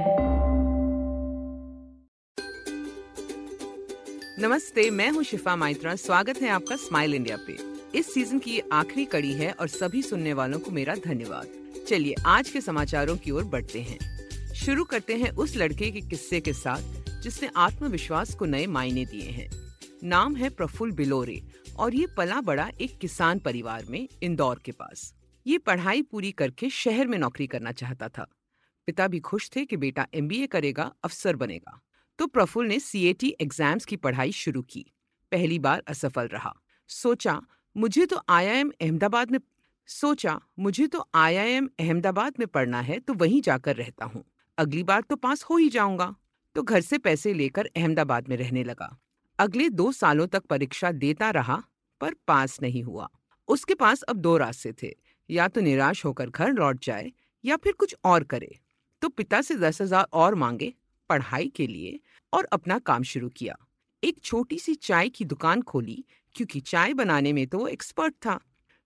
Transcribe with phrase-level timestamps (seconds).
[4.40, 7.58] नमस्ते, मैं हूँ शिफा माइत्रा। स्वागत है आपका स्माइल इंडिया पे।
[8.00, 11.48] इस सीज़न की आखिरी कड़ी है और सभी सुनने वालों को मेरा धन्यवाद।
[11.88, 14.00] चलिए, आज के समाचारों की ओर बढ़ते हैं।
[14.54, 16.82] शुरू करते हैं उस लड़के के किस्से के साथ,
[17.22, 19.50] जिसने आत्मविश्वास को नए मायने दिए हैं।
[20.04, 21.42] नाम है प्रफुल्ल बिलोरे
[21.80, 25.14] और ये पला बड़ा एक किसान परिवार में इंदौर के पास।
[25.46, 28.28] ये पढ़ाई पूरी करके शहर में नौकरी करना चाहता था।
[28.88, 31.80] पिता भी खुश थे कि बेटा एमबीए करेगा, अफसर बनेगा।
[32.20, 34.86] तो प्रफुल्ल ने सीएटी एग्ज़ाम्स की पढ़ाई शुरू की।
[35.32, 36.54] पहली बार असफल रहा।
[36.90, 37.42] सोचा,
[37.76, 39.40] मुझे तो आईआईएम अहमदाबाद में
[39.90, 44.24] सोचा, मुझे तो आईआईएम अहमदाबाद में पढ़ना है तो वहीं जाकर रहता हूँ।
[44.58, 46.16] अगली बार तो पास हो ही जाऊँगा
[46.56, 48.98] तो घर से पैसे लेकर अहमदाबाद में रहने लगा।
[49.40, 51.62] अगले दो सालों तक परीक्षा देता रहा,
[52.02, 53.10] पर पास नहीं हुआ।
[53.48, 54.96] उसके पास अब दो रास्ते थे।
[55.32, 57.12] या तो निराश होकर घर लौट जाए
[57.44, 58.56] या फिर कुछ और करे
[59.02, 60.74] तो पिता से दस हज़ार और मांगे,
[61.10, 62.00] पढ़ाई के लिए
[62.34, 63.56] और अपना काम शुरू किया।
[64.04, 66.04] एक छोटी सी चाय की दुकान खोली,
[66.36, 68.40] क्योंकि चाय बनाने में तो वो एक्सपर्ट था।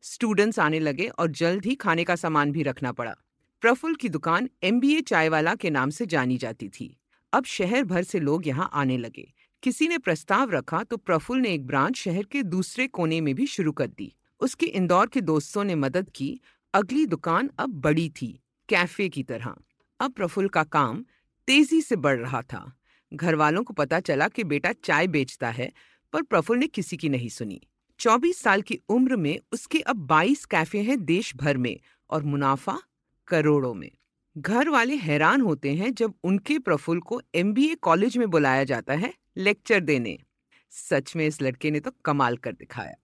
[0.03, 3.15] स्टूडेंट्स आने लगे और जल्द ही खाने का सामान भी रखना पड़ा।
[3.63, 6.95] प्रफुल की दुकान एम बी चाय वाला के नाम से जानी जाती थी।
[7.33, 9.31] अब शहर भर से लोग यहाँ आने लगे।
[9.63, 13.47] किसी ने प्रस्ताव रखा तो प्रफुल ने एक ब्रांच शहर के दूसरे कोने में भी
[13.47, 16.41] शुरू कर दी। उसके इंदौर के दोस्तों ने मदद की।
[16.73, 19.55] अगली दुकान अब बड़ी थी, कैफ़े की तरह।
[19.99, 21.05] अब प्रफुल्ल का काम
[21.47, 22.77] तेज़ी से बढ़ रहा था।
[23.13, 25.71] घर वालों को पता चला कि बेटा चाय बेचता है,
[26.13, 27.61] पर प्रफुल्ल ने किसी की नहीं सुनी।
[27.99, 32.81] 24 साल की उम्र में उसके अब 22 कैफ़े हैं देश भर में और मुनाफा
[33.27, 33.91] करोड़ों में।
[34.37, 39.13] घर वाले हैरान होते हैं जब उनके प्रफुल्ल को एमबीए कॉलेज में बुलाया जाता है
[39.37, 40.19] लेक्चर देने।
[40.69, 42.95] सच में इस लड़के ने तो कमाल कर दिखाया।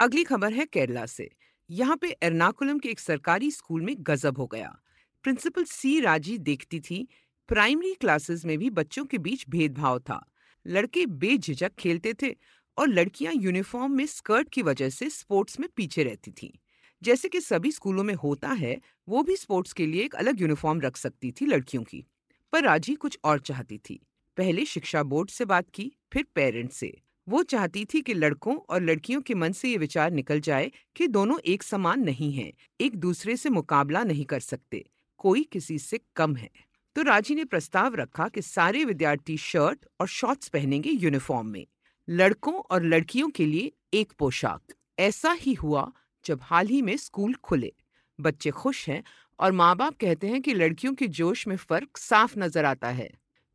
[0.00, 1.30] अगली खबर है केरला से।
[1.70, 4.80] यहाँ पे एर्नाकुलम के एक सरकारी स्कूल में गजब हो गया।
[5.22, 7.08] प्रिंसिपल सी राज़ी देखती थी,
[7.48, 10.26] प्राइमरी क्लासेस में भी बच्चों के बीच भेदभाव था।
[10.66, 12.36] लड़के बेझिझक खेलते थे
[12.78, 16.60] और लड़कियाँ यूनिफॉर्म में स्कर्ट की वजह से स्पोर्ट्स में पीछे रहती थी।
[17.02, 20.80] जैसे कि सभी स्कूलों में होता है, वो भी स्पोर्ट्स के लिए एक अलग यूनिफॉर्म
[20.80, 22.06] रख सकती थी लड़कियों की।
[22.52, 27.02] पर राज़ी कुछ और चाहती थी। पहले शिक्षा बोर्ड से बात की, फिर पेरेंट्स से।
[27.30, 31.06] वो चाहती थी कि लड़कों और लड़कियों के मन से ये विचार निकल जाए कि
[31.08, 34.84] दोनों एक समान नहीं हैं, एक दूसरे से मुकाबला नहीं कर सकते
[35.20, 36.50] कोई किसी से कम है।
[36.96, 41.66] तो राज़ी ने प्रस्ताव रखा कि सारे विद्यार्थी शर्ट और शॉर्ट्स पहनेंगे यूनिफॉर्म में
[42.08, 45.90] लड़कों और लड़कियों के लिए एक पोशाक। ऐसा ही हुआ
[46.24, 47.72] जब हाल ही में स्कूल खुले।
[48.18, 49.02] बच्चे खुश हैं
[49.38, 53.10] और माँ बाप कहते हैं कि लड़कियों के जोश में फ़र्क साफ़ नज़र आता है।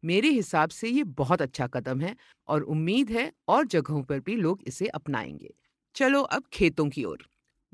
[0.05, 2.15] मेरे हिसाब से ये बहुत अच्छा कदम है
[2.47, 5.53] और उम्मीद है और जगहों पर भी लोग इसे अपनाएँगे।
[5.95, 7.27] चलो अब खेतों की ओर।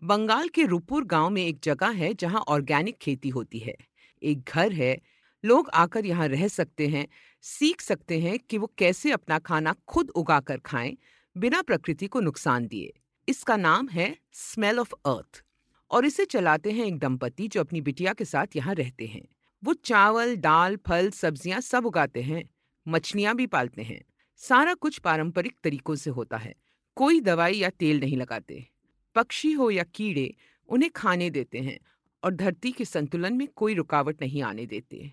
[0.04, 3.76] बंगाल के रूपुर गाँव में एक जगह है जहाँ ऑर्गेनिक खेती होती है।
[4.22, 4.98] एक घर है।
[5.44, 7.08] लोग आकर यहाँ रह सकते हैं,
[7.42, 10.98] सीख सकते हैं कि वो कैसे अपना खाना खुद उगाकर खाएँ,
[11.36, 12.94] बिना प्रकृति को नुकसान दिए।
[13.28, 15.44] इसका नाम है स्मेल ऑफ़ अर्थ
[15.92, 19.28] और इसे चलाते हैं एक दंपति जो अपनी बिटिया के साथ यहाँ रहते हैं।
[19.64, 22.50] वो चावल, दाल, फल, सब्ज़ियाँ सब उगाते हैं,
[22.88, 24.02] मछलियाँ भी पालते हैं।
[24.36, 26.56] सारा कुछ पारंपरिक तरीकों से होता है।
[26.96, 28.68] कोई दवाई या तेल नहीं लगाते।
[29.16, 30.36] पक्षी हो या कीड़े,
[30.70, 31.80] उन्हें खाने देते हैं
[32.24, 35.12] और धरती के संतुलन में कोई रुकावट नहीं आने देते।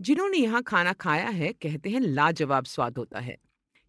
[0.00, 3.38] जिन्होंने यहाँ खाना खाया है, कहते हैं, लाजवाब स्वाद होता है।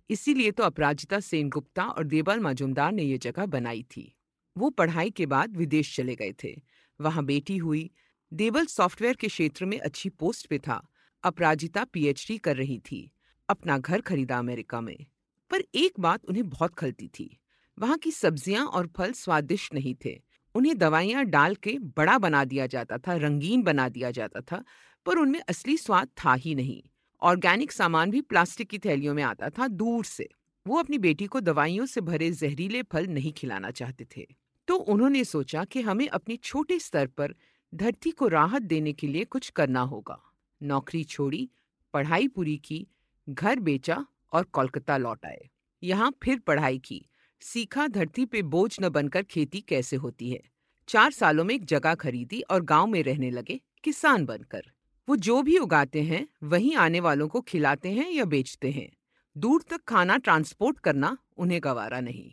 [0.09, 4.15] इसीलिए तो अपराजिता सेन गुप्ता और देवल मजुमदार ने ये जगह बनाई थी।
[4.57, 6.61] वो पढ़ाई के बाद विदेश चले गए थे।
[7.01, 7.91] वहाँ बेटी हुई
[8.31, 10.81] देवल सॉफ्टवेयर के क्षेत्र में अच्छी पोस्ट पे था।
[11.23, 13.11] अपराजिता पीएचडी कर रही थी,
[13.49, 15.05] अपना घर खरीदा अमेरिका में।
[15.51, 17.37] पर एक बात उन्हें बहुत खलती थी,
[17.77, 20.19] वहाँ की सब्ज़ियाँ और फल स्वादिष्ट नहीं थे।
[20.55, 24.63] उन्हें दवाइयाँ डाल के बड़ा बना दिया जाता था, रंगीन बना दिया जाता था,
[25.05, 26.81] पर उनमें असली स्वाद था ही नहीं।
[27.21, 30.29] ऑर्गेनिक सामान भी प्लास्टिक की थैलियों में आता था, दूर से।
[30.65, 34.27] वो अपनी बेटी को दवाइयों से भरे जहरीले फल नहीं खिलाना चाहते थे।
[34.67, 37.33] तो उन्होंने सोचा कि हमें अपने छोटे स्तर पर
[37.73, 40.21] धरती को राहत देने के लिए कुछ करना होगा।
[40.63, 41.49] नौकरी छोड़ी,
[41.93, 42.87] पढ़ाई पूरी की,
[43.29, 45.49] घर बेचा और कोलकाता लौट आए।
[45.83, 47.09] यहाँ फिर पढ़ाई की।
[47.41, 50.41] सीखा धरती पे बोझ न बनकर खेती कैसे होती है?
[50.87, 54.71] चार सालों में एक जगह खरीदी और गाँव में रहने लगे किसान बनकर।
[55.09, 58.97] वो जो भी उगाते हैं, वहीं आने वालों को खिलाते हैं या बेचते हैं।
[59.37, 62.31] दूर तक खाना ट्रांसपोर्ट करना उन्हें गवारा नहीं।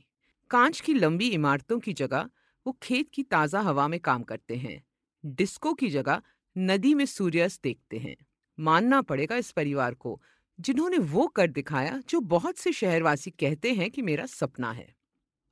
[0.50, 2.31] कांच की लंबी इमारतों की जगह
[2.67, 4.87] वो खेत की ताज़ा हवा में काम करते हैं।
[5.26, 6.23] डिस्को की जगह
[6.56, 8.17] नदी में सूर्यास्त देखते हैं।
[8.58, 10.20] मानना पड़ेगा इस परिवार को,
[10.61, 14.94] जिन्होंने वो कर दिखाया जो बहुत से शहरवासी कहते हैं कि मेरा सपना है।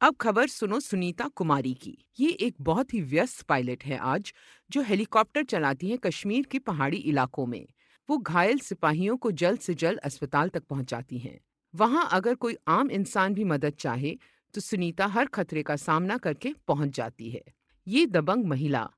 [0.00, 4.32] अब खबर सुनो सुनीता कुमारी की। ये एक बहुत ही व्यस्त पायलट है आज,
[4.71, 7.67] जो हेलीकॉप्टर चलाती है कश्मीर के पहाड़ी इलाकों में।
[8.09, 11.38] वो घायल सिपाहियों को जल्द से जल्द अस्पताल तक पहुंचाती हैं।
[11.75, 14.17] वहाँ अगर कोई आम इंसान भी मदद चाहे
[14.55, 17.43] तो सुनीता हर खतरे का सामना करके पहुँच जाती है।
[17.87, 18.88] ये दबंग महिला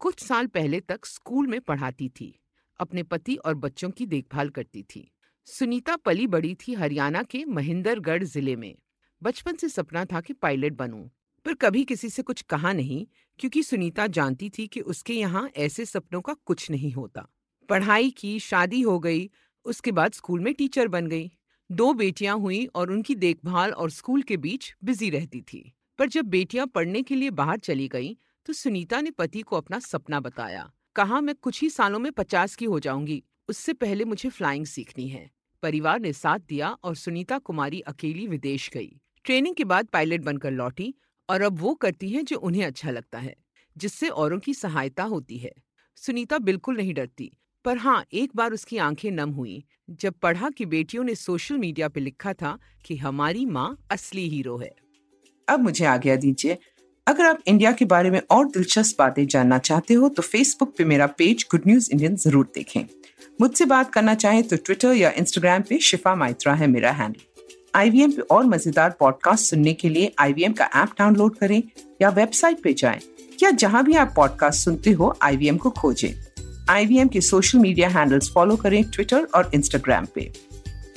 [0.00, 2.34] कुछ साल पहले तक स्कूल में पढ़ाती थी,
[2.80, 5.10] अपने पति और बच्चों की देखभाल करती थी।
[5.48, 8.74] सुनीता पली बड़ी थी हरियाणा के महेंद्रगढ़ ज़िले में।
[9.22, 11.02] बचपन से सपना था कि पायलट बनूं,
[11.46, 13.06] पर कभी किसी से कुछ कहा नहीं,
[13.38, 17.26] क्योंकि सुनीता जानती थी कि उसके यहाँ ऐसे सपनों का कुछ नहीं होता।
[17.68, 19.30] पढ़ाई की, शादी हो गई,
[19.66, 21.30] उसके बाद स्कूल में टीचर बन गई।
[21.70, 26.24] दो बेटियाँ हुई और उनकी देखभाल और स्कूल के बीच बिज़ी रहती थी। पर जब
[26.24, 28.14] बेटियाँ पढ़ने के लिए बाहर चली गईं
[28.46, 32.54] तो सुनीता ने पति को अपना सपना बताया। कहा, मैं कुछ ही सालों में पचास
[32.56, 35.30] की हो जाऊँगी। उससे पहले मुझे फ्लाइंग सीखनी है।
[35.62, 40.50] परिवार ने साथ दिया और सुनीता कुमारी अकेली विदेश गई। ट्रेनिंग के बाद पायलट बनकर
[40.50, 40.94] लौटी
[41.30, 43.36] और अब वो करती हैं जो उन्हें अच्छा लगता है,
[43.76, 45.52] जिससे औरों की सहायता होती है।
[45.96, 47.32] सुनीता बिल्कुल नहीं डरती,
[47.64, 51.88] पर हाँ एक बार उसकी आँखें नम हुई, जब पढ़ा कि बेटियों ने सोशल मीडिया
[51.88, 54.74] पे लिखा था कि हमारी माँ असली हीरो है।
[55.48, 56.58] अब मुझे आज्ञा दीजिए
[57.06, 60.84] अगर आप इंडिया के बारे में और दिलचस्प बातें जानना चाहते हो तो फेसबुक पे
[60.84, 62.84] मेरा पेज गुड न्यूज़ इंडियन ज़रूर देखें।
[63.40, 67.20] मुझसे बात करना चाहें तो ट्विटर या इंस्टाग्राम पे शिफा माइत्रा है मेरा हैंडल
[67.74, 71.62] आईवीएम पे और मज़ेदार पॉडकास्ट सुनने के लिए आईवीएम का ऐप डाउनलोड करें
[72.02, 73.00] या वेबसाइट पे जाएँ,
[73.42, 76.10] या जहाँ भी आप पॉडकास्ट सुनते हो आईवीएम को खोजें।
[76.70, 80.30] आईवीएम के सोशल मीडिया हैंडल्स फॉलो करें ट्विटर और इंस्टाग्राम पे।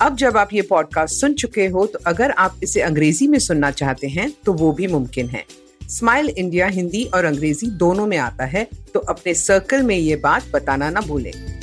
[0.02, 3.72] अब जब आप ये पॉडकास्ट सुन चुके हो तो अगर आप इसे अंग्रेज़ी में सुनना
[3.72, 5.46] चाहते हैं तो वो भी मुमकिन है।
[5.90, 10.52] स्माइल इंडिया हिंदी और अंग्रेज़ी दोनों में आता है तो अपने सर्कल में ये बात
[10.54, 11.59] बताना ना भूलें।